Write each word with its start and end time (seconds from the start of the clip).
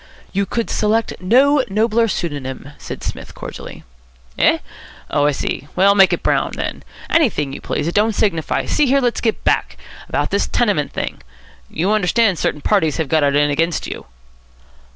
"You 0.33 0.47
could 0.47 0.71
select 0.71 1.13
no 1.19 1.63
nobler 1.69 2.07
pseudonym," 2.07 2.71
said 2.79 3.03
Psmith 3.03 3.35
cordially. 3.35 3.83
"Eh? 4.35 4.57
Oh, 5.11 5.27
I 5.27 5.31
see. 5.31 5.67
Well, 5.75 5.93
make 5.93 6.11
it 6.11 6.23
Brown, 6.23 6.53
then. 6.55 6.83
Anything 7.07 7.53
you 7.53 7.61
please. 7.61 7.87
It 7.87 7.93
don't 7.93 8.15
signify. 8.15 8.65
See 8.65 8.87
here, 8.87 8.99
let's 8.99 9.21
get 9.21 9.43
back. 9.43 9.77
About 10.09 10.31
this 10.31 10.47
tenement 10.47 10.91
thing. 10.91 11.21
You 11.69 11.91
understand 11.91 12.39
certain 12.39 12.61
parties 12.61 12.97
have 12.97 13.09
got 13.09 13.21
it 13.21 13.35
in 13.35 13.51
against 13.51 13.85
you?" 13.85 14.07